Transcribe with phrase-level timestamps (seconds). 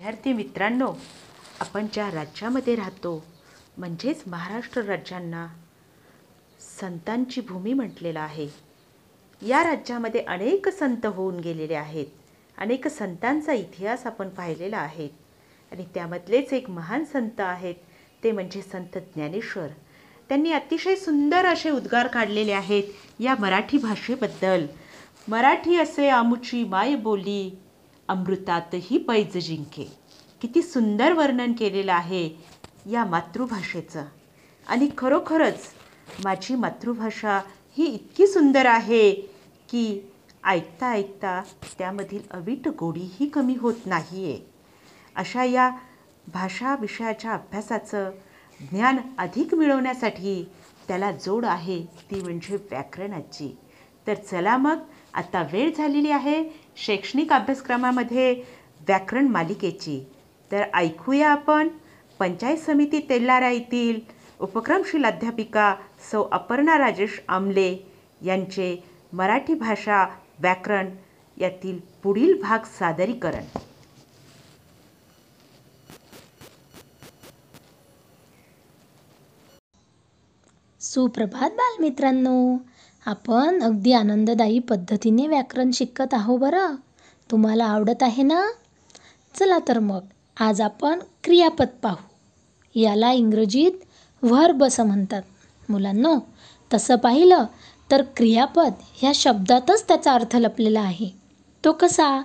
[0.00, 0.92] विद्यार्थी मित्रांनो
[1.60, 3.24] आपण ज्या राज्यामध्ये राहतो
[3.78, 5.46] म्हणजेच महाराष्ट्र राज्यांना
[6.80, 8.48] संतांची भूमी म्हटलेलं आहे.
[9.42, 12.06] या राज्यामध्ये अनेक संत होऊन गेलेले आहेत.
[12.58, 15.08] अनेक संतांचा इतिहास आपण पाहिलेला आहे.
[15.72, 17.74] आणि त्यामधलेच एक महान संत आहेत
[18.24, 19.68] ते म्हणजे संत ज्ञानेश्वर.
[20.28, 22.84] त्यांनी अतिशय सुंदर असे उद्गार काढलेले आहेत
[23.18, 24.66] या मराठी भाषेबद्दल.
[25.28, 27.58] मराठी असे आमुची माय बोली
[28.10, 29.84] अमृतातही पैज जिंके.
[30.40, 32.28] किती सुंदर वर्णन केलेलं आहे
[32.90, 34.04] या मातृभाषेचं.
[34.66, 35.66] आणि खरोखरच
[36.24, 37.40] माझी मातृभाषा
[37.78, 39.10] ही इतकी सुंदर आहे
[39.70, 39.84] की
[40.44, 41.40] ऐकता ऐकता
[41.78, 44.38] त्यामधील अवीट गोडीही कमी होत नाही आहे
[45.16, 45.70] अशा या
[46.32, 48.10] भाषा विषयाच्या अभ्यासाचं
[48.60, 50.42] ज्ञान अधिक मिळवण्यासाठी
[50.88, 53.56] त्याला जोड आहे ती म्हणजे व्याकरणाची.
[54.06, 54.78] तर चला मग
[55.14, 56.42] आता वेळ झालेली आहे
[56.76, 58.32] शैक्षणिक अभ्यासक्रमामध्ये
[58.80, 60.00] व्याकरण मालिकेची.
[60.50, 61.68] तर ऐकूया आपण
[62.18, 64.00] पंचायत समिती तेल्लारा येथील
[64.40, 65.74] उपक्रमशील अध्यापिका
[66.10, 67.76] सौ अपर्णा राजेश आमले
[68.22, 68.76] यांचे
[69.12, 70.04] मराठी भाषा
[70.38, 70.90] व्याकरण
[71.36, 73.44] यातील पुढील भाग सादरीकरण.
[80.80, 82.56] सुप्रभात बालमित्रांनो.
[83.06, 86.74] आपण अगदी आनंददायी पद्धतीने व्याकरण शिकत आहो बरं.
[87.30, 88.46] तुम्हाला आवडत आहे ना?
[89.34, 90.00] चला तर मग
[90.40, 91.96] आज आपण क्रियापद पाहू.
[92.80, 93.72] याला इंग्रजीत
[94.22, 95.22] व्हर्ब असं म्हणतात.
[95.68, 96.18] मुलांनो
[96.74, 97.44] तसं पाहिलं
[97.90, 101.10] तर क्रियापद ह्या शब्दातच त्याचा अर्थ लपलेला आहे.
[101.64, 102.22] तो कसा?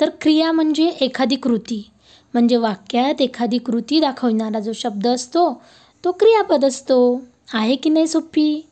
[0.00, 1.90] तर क्रिया म्हणजे एखादी कृती.
[2.32, 5.62] म्हणजे वाक्यात एखादी कृती दाखवणारा जो शब्द असतो
[6.04, 7.22] तो क्रियापद असतो.
[7.52, 8.67] आहे की नाही सोपी?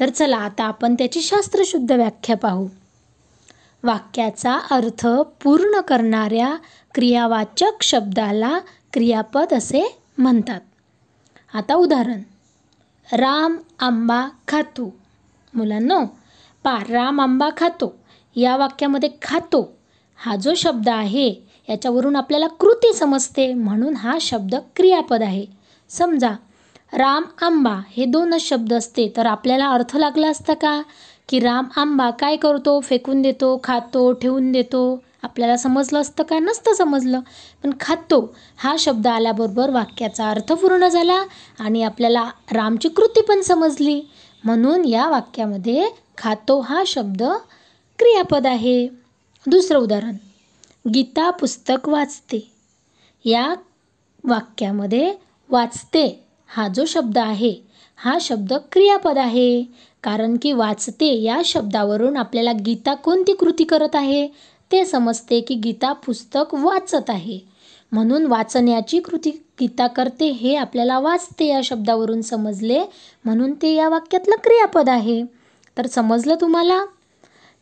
[0.00, 2.68] तर चला आता आपण त्याची शास्त्रशुद्ध व्याख्या पाहू.
[3.84, 5.06] वाक्याचा अर्थ
[5.44, 6.56] पूर्ण करणाऱ्या
[6.94, 8.58] क्रियावाचक शब्दाला
[8.92, 10.60] क्रियापद असे म्हणतात.
[11.54, 12.22] आता उदाहरण.
[13.12, 14.96] राम आंबा खातो.
[15.54, 16.04] मुलांनो
[16.64, 17.98] पा राम आंबा खातो.
[18.36, 19.78] या वाक्यामध्ये खातो
[20.16, 21.34] हा जो शब्द आहे
[21.68, 25.46] याच्यावरून आपल्याला कृती समजते म्हणून हा शब्द क्रियापद आहे.
[25.88, 26.30] समजा
[26.92, 29.12] राम आंबा हे दोनच शब्द असते.
[29.16, 30.82] तर आपल्याला अर्थ लागला असता का?
[31.28, 32.80] की राम आंबा काय करतो?
[32.80, 35.02] फेकून देतो खातो ठेवून देतो.
[35.22, 36.38] आपल्याला समजलं असतं का?
[36.38, 37.20] नसतं समजलं.
[37.62, 41.24] पण खातो हा शब्द आल्याबरोबर वाक्याचा अर्थ पूर्ण झाला
[41.58, 44.02] आणि आपल्याला रामची कृती पण समजली.
[44.44, 47.22] म्हणून या वाक्यामध्ये खातो हा शब्द
[47.98, 48.88] क्रियापद आहे.
[49.46, 50.16] दुसरं उदाहरण.
[50.94, 52.52] गीता पुस्तक वाचते.
[53.24, 53.54] या
[54.24, 55.14] वाक्यामध्ये
[55.50, 56.24] वाचते.
[56.56, 57.54] हा जो शब्द आहे
[57.96, 59.62] हा शब्द क्रियापद आहे.
[60.02, 64.28] कारण की वाचते या शब्दावरून आपल्याला गीता कोणती कृती करत आहे?
[64.72, 67.40] ते समजते की गीता पुस्तक वाचत आहे.
[67.92, 72.80] म्हणून वाचण्याची कृती गीता करते हे आपल्याला वाचते या शब्दावरून समजले
[73.24, 75.24] म्हणून ते या वाक्यातलं क्रियापद आहे.
[75.78, 76.84] तर समजलं तुम्हाला?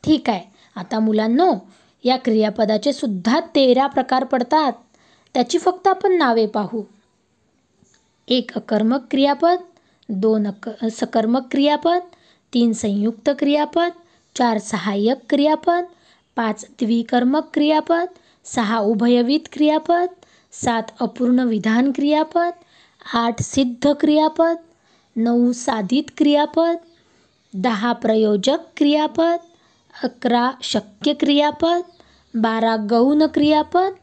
[0.04, 0.40] ठीक आहे.
[0.76, 1.54] आता मुलांनो
[2.04, 4.72] या क्रियापदाचे सुद्धा तेरा प्रकार पडतात.
[5.34, 6.82] त्याची फक्त आपण नावे पाहू.
[8.30, 9.58] एक अकर्मक क्रियापद
[10.10, 12.02] दोन अक सकर्मक क्रियापद
[12.52, 13.92] तीन संयुक्त क्रियापद
[14.36, 15.86] चार सहाय्यक क्रियापद
[16.36, 18.08] पाच द्विकर्मक क्रियापद
[18.44, 20.08] सहा उभयविध क्रियापद
[20.52, 22.52] सात अपूर्ण विधान क्रियापद
[23.14, 24.58] आठ सिद्ध क्रियापद
[25.16, 26.78] नऊ साधित क्रियापद
[27.54, 29.38] दहा प्रयोजक क्रियापद
[30.04, 31.82] अकरा शक्य क्रियापद
[32.34, 33.98] बारा गौण क्रियापद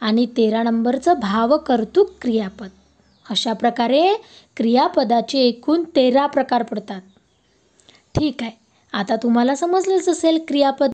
[0.00, 2.77] आणि तेरा नंबरचं भावकर्तुक क्रियापद.
[3.30, 4.14] अशा प्रकारे
[4.56, 7.00] क्रियापदाचे एकूण तेरा प्रकार पडतात.
[8.14, 8.50] ठीक आहे.
[8.92, 10.86] आता तुम्हाला समजलंच असेल क्रियापद